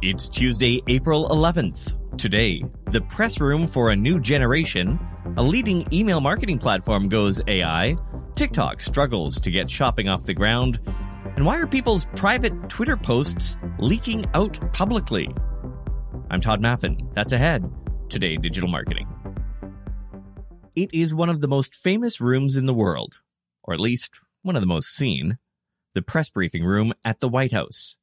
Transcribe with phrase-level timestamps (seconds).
[0.00, 2.18] It's Tuesday, April 11th.
[2.18, 2.62] Today,
[2.92, 4.96] the press room for a new generation,
[5.36, 7.96] a leading email marketing platform goes AI,
[8.36, 10.78] TikTok struggles to get shopping off the ground,
[11.34, 15.34] and why are people's private Twitter posts leaking out publicly?
[16.30, 17.12] I'm Tod Maffin.
[17.14, 17.68] That's ahead.
[18.08, 19.08] Today, digital marketing.
[20.76, 23.20] It is one of the most famous rooms in the world,
[23.64, 24.12] or at least
[24.42, 25.38] one of the most seen,
[25.94, 27.96] the press briefing room at the White House.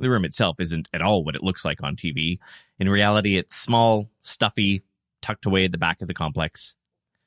[0.00, 2.38] The room itself isn't at all what it looks like on TV.
[2.78, 4.82] In reality, it's small, stuffy,
[5.20, 6.74] tucked away at the back of the complex.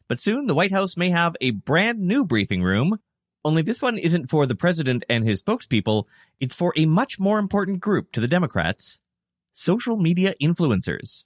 [0.07, 2.99] But soon, the White House may have a brand new briefing room,
[3.45, 6.05] only this one isn't for the president and his spokespeople,
[6.39, 8.99] it's for a much more important group to the Democrats
[9.51, 11.25] social media influencers.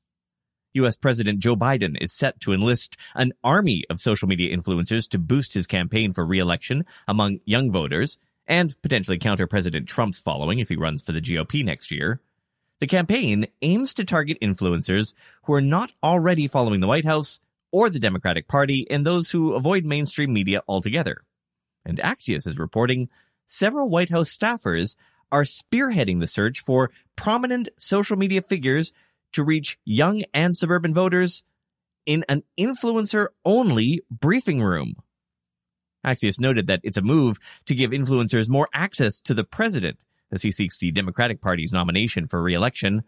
[0.74, 5.20] US President Joe Biden is set to enlist an army of social media influencers to
[5.20, 10.70] boost his campaign for re-election among young voters and potentially counter President Trump's following if
[10.70, 12.22] he runs for the GOP next year.
[12.80, 17.40] The campaign aims to target influencers who are not already following the White House
[17.72, 21.24] or the Democratic Party and those who avoid mainstream media altogether.
[21.86, 23.10] And Axios is reporting
[23.48, 24.96] several White House staffers
[25.32, 28.94] are spearheading the search for prominent social media figures
[29.34, 31.44] to reach young and suburban voters
[32.06, 34.96] in an influencer only briefing room.
[36.08, 40.00] Axios noted that it's a move to give influencers more access to the president
[40.32, 43.04] as he seeks the Democratic Party's nomination for re-election,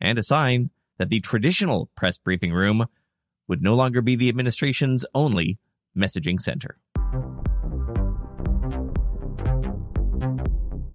[0.00, 2.86] and a sign that the traditional press briefing room
[3.48, 5.58] would no longer be the administration's only
[5.96, 6.78] messaging center.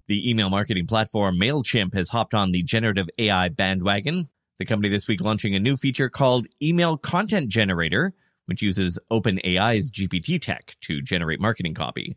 [0.06, 4.28] The email marketing platform MailChimp has hopped on the generative AI bandwagon.
[4.58, 8.14] The company this week launching a new feature called Email Content Generator,
[8.46, 12.16] which uses OpenAI's GPT tech to generate marketing copy.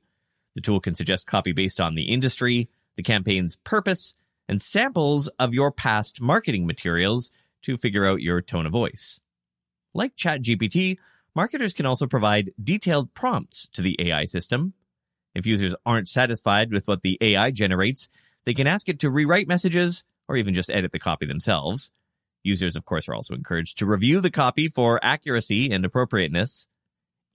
[0.55, 4.13] The tool can suggest copy based on the industry, the campaign's purpose,
[4.49, 7.31] and samples of your past marketing materials
[7.63, 9.19] to figure out your tone of voice.
[9.93, 10.97] Like ChatGPT,
[11.35, 14.73] marketers can also provide detailed prompts to the AI system.
[15.35, 18.09] If users aren't satisfied with what the AI generates,
[18.45, 21.89] they can ask it to rewrite messages or even just edit the copy themselves.
[22.47, 26.65] Users, of course, are also encouraged to review the copy for accuracy and appropriateness.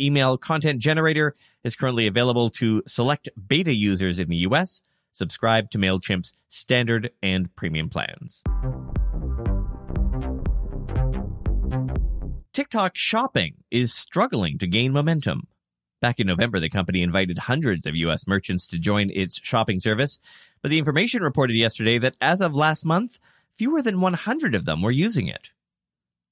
[0.01, 4.81] Email Content Generator is currently available to select beta users in the US.
[5.13, 8.43] Subscribe to MailChimp's standard and premium plans.
[12.55, 15.47] TikTok shopping is struggling to gain momentum.
[16.01, 20.21] Back in November, the company invited hundreds of US merchants to join its shopping service,
[20.63, 23.19] but the information reported yesterday that as of last month,
[23.55, 25.51] fewer than 100 of them were using it.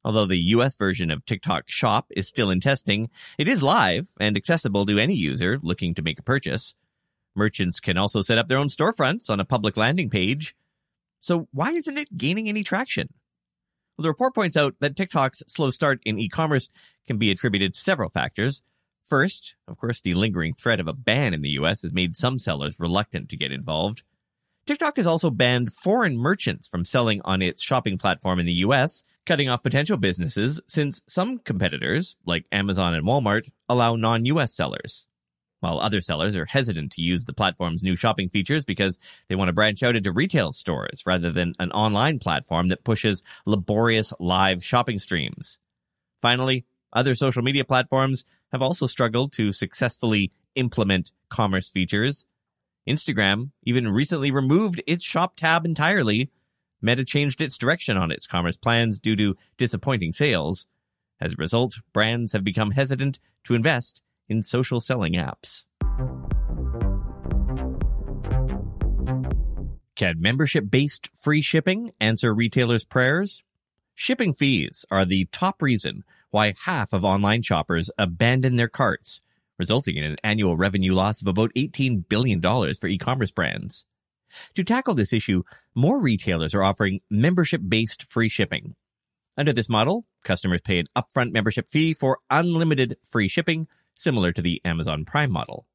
[0.04, 4.36] Although the US version of TikTok Shop is still in testing, it is live and
[4.36, 6.74] accessible to any user looking to make a purchase.
[7.34, 10.56] Merchants can also set up their own storefronts on a public landing page.
[11.20, 13.08] So why isn't it gaining any traction?
[13.96, 16.70] Well, the report points out that TikTok's slow start in e-commerce
[17.06, 18.62] can be attributed to several factors.
[19.04, 22.38] First, of course, the lingering threat of a ban in the US has made some
[22.38, 24.02] sellers reluctant to get involved.
[24.66, 29.02] TikTok has also banned foreign merchants from selling on its shopping platform in the US,
[29.26, 35.06] cutting off potential businesses since some competitors, like Amazon and Walmart, allow non US sellers.
[35.60, 39.48] While other sellers are hesitant to use the platform's new shopping features because they want
[39.48, 44.64] to branch out into retail stores rather than an online platform that pushes laborious live
[44.64, 45.58] shopping streams.
[46.22, 52.24] Finally, other social media platforms have also struggled to successfully implement commerce features
[52.88, 56.30] Instagram even recently removed its shop tab entirely.
[56.82, 60.66] Meta changed its direction on its commerce plans due to disappointing sales.
[61.20, 65.64] As a result, brands have become hesitant to invest in social selling apps.
[69.94, 73.42] Can membership based free shipping answer retailers' prayers?
[73.94, 79.20] Shipping fees are the top reason why half of online shoppers abandon their carts
[79.60, 83.84] resulting in an annual revenue loss of about $18 billion for e-commerce brands.
[84.54, 85.42] To tackle this issue,
[85.74, 88.74] more retailers are offering membership-based free shipping.
[89.36, 94.40] Under this model, customers pay an upfront membership fee for unlimited free shipping, similar to
[94.40, 95.66] the Amazon Prime model.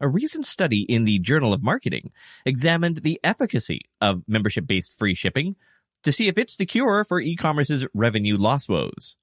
[0.00, 2.12] A recent study in the Journal of Marketing
[2.46, 5.56] examined the efficacy of membership-based free shipping
[6.04, 9.16] to see if it's the cure for e-commerce's revenue loss woes.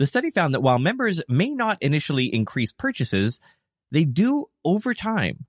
[0.00, 3.38] The study found that while members may not initially increase purchases,
[3.90, 5.46] they do over time.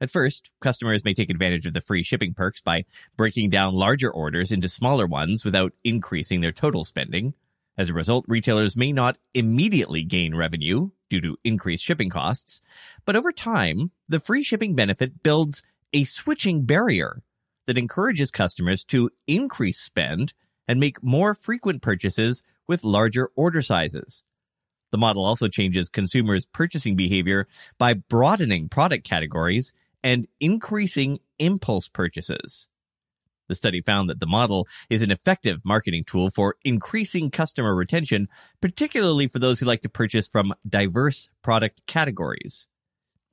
[0.00, 2.84] At first, customers may take advantage of the free shipping perks by
[3.16, 7.34] breaking down larger orders into smaller ones without increasing their total spending.
[7.76, 12.60] As a result, retailers may not immediately gain revenue due to increased shipping costs,
[13.04, 15.62] but over time, the free shipping benefit builds
[15.92, 17.22] a switching barrier
[17.66, 20.32] that encourages customers to increase spend
[20.66, 24.22] and make more frequent purchases with larger order sizes.
[24.90, 27.46] The model also changes consumers' purchasing behavior
[27.78, 32.66] by broadening product categories and increasing impulse purchases.
[33.48, 38.28] The study found that the model is an effective marketing tool for increasing customer retention,
[38.60, 42.68] particularly for those who like to purchase from diverse product categories.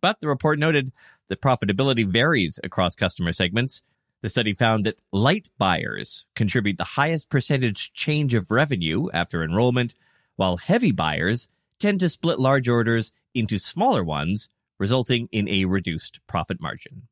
[0.01, 0.92] But the report noted
[1.28, 3.81] that profitability varies across customer segments.
[4.22, 9.94] The study found that light buyers contribute the highest percentage change of revenue after enrollment,
[10.36, 11.48] while heavy buyers
[11.80, 14.50] tend to split large orders into smaller ones,
[14.80, 17.08] resulting in a reduced profit margin.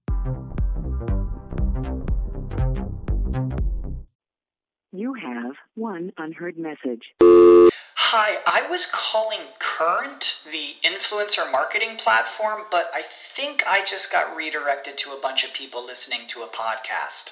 [4.91, 7.13] You have one unheard message.
[7.95, 13.03] Hi, I was calling Current, the influencer marketing platform, but I
[13.35, 17.31] think I just got redirected to a bunch of people listening to a podcast.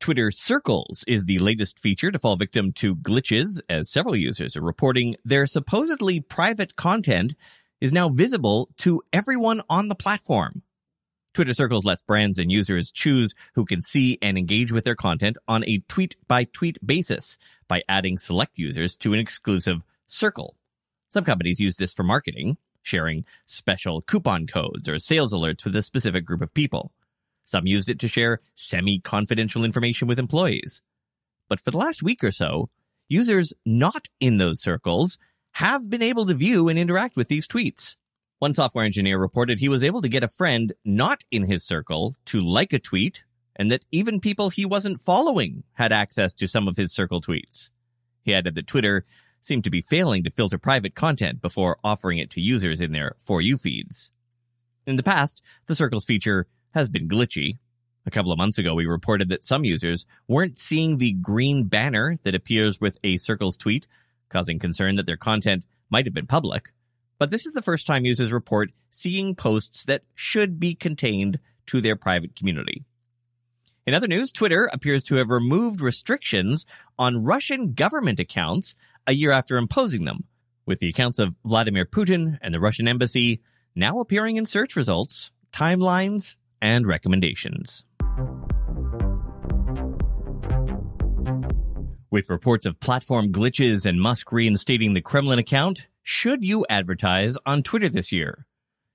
[0.00, 4.62] Twitter Circles is the latest feature to fall victim to glitches, as several users are
[4.62, 7.34] reporting their supposedly private content
[7.80, 10.62] is now visible to everyone on the platform.
[11.34, 15.36] Twitter Circles lets brands and users choose who can see and engage with their content
[15.46, 17.36] on a tweet by tweet basis
[17.66, 20.56] by adding select users to an exclusive circle.
[21.08, 25.82] Some companies use this for marketing, sharing special coupon codes or sales alerts with a
[25.82, 26.92] specific group of people.
[27.48, 30.82] Some used it to share semi confidential information with employees.
[31.48, 32.68] But for the last week or so,
[33.08, 35.16] users not in those circles
[35.52, 37.96] have been able to view and interact with these tweets.
[38.38, 42.16] One software engineer reported he was able to get a friend not in his circle
[42.26, 43.24] to like a tweet,
[43.56, 47.70] and that even people he wasn't following had access to some of his circle tweets.
[48.24, 49.06] He added that Twitter
[49.40, 53.16] seemed to be failing to filter private content before offering it to users in their
[53.20, 54.10] For You feeds.
[54.86, 56.46] In the past, the circles feature
[56.78, 57.58] has been glitchy.
[58.06, 62.18] A couple of months ago, we reported that some users weren't seeing the green banner
[62.22, 63.88] that appears with a Circles tweet,
[64.28, 66.72] causing concern that their content might have been public.
[67.18, 71.80] But this is the first time users report seeing posts that should be contained to
[71.80, 72.84] their private community.
[73.84, 76.64] In other news, Twitter appears to have removed restrictions
[76.96, 78.76] on Russian government accounts
[79.08, 80.24] a year after imposing them,
[80.64, 83.42] with the accounts of Vladimir Putin and the Russian embassy
[83.74, 87.84] now appearing in search results, timelines, and recommendations.
[92.10, 97.62] With reports of platform glitches and Musk reinstating the Kremlin account, should you advertise on
[97.62, 98.46] Twitter this year?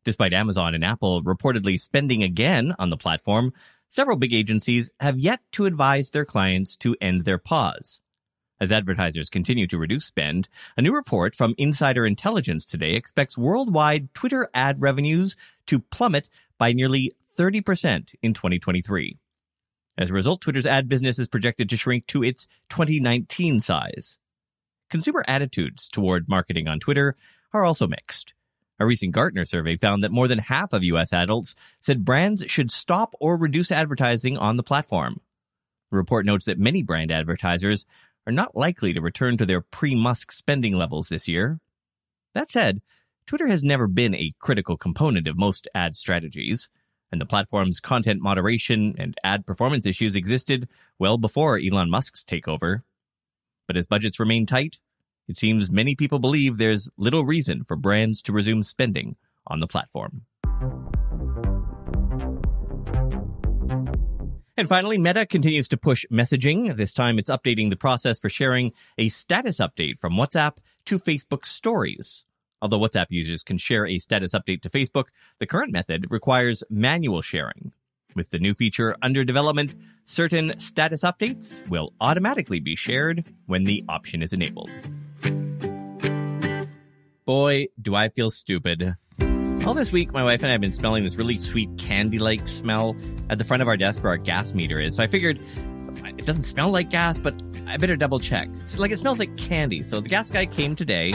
[0.04, 3.54] Despite Amazon and Apple reportedly spending again on the platform,
[3.88, 8.02] several big agencies have yet to advise their clients to end their pause.
[8.60, 14.14] As advertisers continue to reduce spend, a new report from Insider Intelligence today expects worldwide
[14.14, 15.36] Twitter ad revenues
[15.68, 19.18] to plummet by nearly 30% in 2023.
[19.98, 24.18] As a result, Twitter's ad business is projected to shrink to its 2019 size.
[24.90, 27.16] Consumer attitudes toward marketing on Twitter
[27.54, 28.34] are also mixed.
[28.80, 31.14] A recent Gartner survey found that more than half of U.S.
[31.14, 35.22] adults said brands should stop or reduce advertising on the platform.
[35.92, 37.86] The report notes that many brand advertisers
[38.26, 41.60] are not likely to return to their pre Musk spending levels this year.
[42.34, 42.82] That said,
[43.28, 46.68] Twitter has never been a critical component of most ad strategies.
[47.14, 50.68] And the platform's content moderation and ad performance issues existed
[50.98, 52.82] well before Elon Musk's takeover.
[53.68, 54.80] But as budgets remain tight,
[55.28, 59.16] it seems many people believe there's little reason for brands to resume spending
[59.46, 60.24] on the platform.
[64.58, 66.76] And finally, Meta continues to push messaging.
[66.76, 71.46] This time it's updating the process for sharing a status update from WhatsApp to Facebook
[71.46, 72.26] stories.
[72.64, 75.08] Although WhatsApp users can share a status update to Facebook,
[75.40, 77.74] the current method requires manual sharing.
[78.16, 83.84] With the new feature under development, certain status updates will automatically be shared when the
[83.90, 84.70] option is enabled.
[87.26, 88.96] Boy, do I feel stupid.
[89.66, 92.48] All this week, my wife and I have been smelling this really sweet candy like
[92.48, 92.96] smell
[93.30, 94.96] at the front of our desk where our gas meter is.
[94.96, 95.38] So I figured
[96.06, 97.34] it doesn't smell like gas, but
[97.68, 98.48] I better double check.
[98.62, 99.84] It's like it smells like candy.
[99.84, 101.14] So the gas guy came today.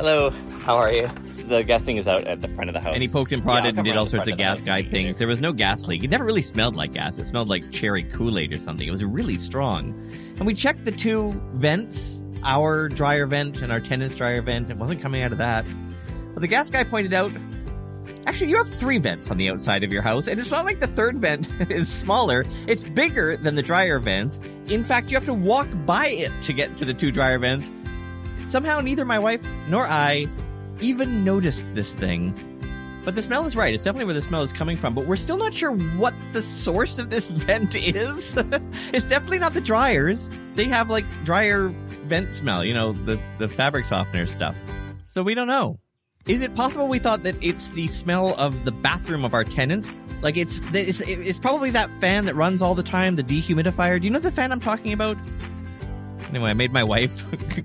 [0.00, 0.30] Hello,
[0.64, 1.08] how are you?
[1.46, 2.94] The gas thing is out at the front of the house.
[2.94, 5.18] And he poked and prodded yeah, and did all sorts of gas guy things.
[5.18, 6.02] There was no gas leak.
[6.02, 7.18] It never really smelled like gas.
[7.18, 8.88] It smelled like cherry Kool Aid or something.
[8.88, 9.92] It was really strong.
[10.38, 14.70] And we checked the two vents, our dryer vent and our tenant's dryer vent.
[14.70, 15.66] It wasn't coming out of that.
[16.32, 17.30] But the gas guy pointed out
[18.26, 20.80] Actually, you have three vents on the outside of your house, and it's not like
[20.80, 22.46] the third vent is smaller.
[22.66, 24.40] It's bigger than the dryer vents.
[24.68, 27.70] In fact, you have to walk by it to get to the two dryer vents.
[28.50, 30.26] Somehow, neither my wife nor I
[30.80, 32.34] even noticed this thing.
[33.04, 33.72] But the smell is right.
[33.72, 36.42] It's definitely where the smell is coming from, but we're still not sure what the
[36.42, 38.34] source of this vent is.
[38.92, 40.28] it's definitely not the dryers.
[40.56, 41.68] They have like dryer
[42.08, 44.56] vent smell, you know, the, the fabric softener stuff.
[45.04, 45.78] So we don't know.
[46.26, 49.88] Is it possible we thought that it's the smell of the bathroom of our tenants?
[50.22, 54.00] Like it's it's it's probably that fan that runs all the time, the dehumidifier.
[54.00, 55.16] Do you know the fan I'm talking about?
[56.30, 57.24] Anyway, I made my wife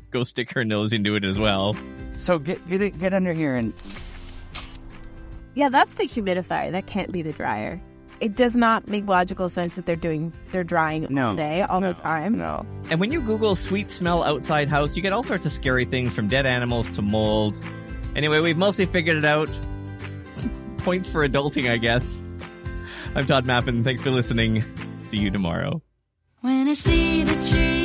[0.11, 1.75] go stick her nose into it as well.
[2.17, 3.73] So get get get under here and
[5.53, 6.71] Yeah, that's the humidifier.
[6.71, 7.79] That can't be the dryer.
[8.21, 11.81] It does not make logical sense that they're doing they're drying no, all day all
[11.81, 12.37] no, the time.
[12.37, 12.65] No.
[12.89, 16.13] And when you Google sweet smell outside house, you get all sorts of scary things
[16.13, 17.57] from dead animals to mold
[18.15, 19.49] Anyway, we've mostly figured it out.
[20.79, 22.21] Points for adulting, I guess.
[23.13, 23.83] I'm Tod Maffin.
[23.83, 24.63] Thanks for listening.
[24.99, 25.81] See you tomorrow.
[26.39, 27.84] When I see the trees,